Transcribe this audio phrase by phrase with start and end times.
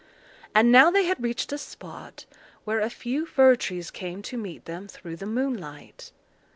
[0.55, 2.25] And now they had reached a spot
[2.65, 6.11] where a few fir trees came to meet them through the moonlight.